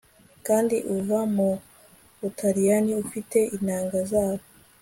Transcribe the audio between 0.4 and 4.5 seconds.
Kandi uva mu Butaliyani ufite inanga zabo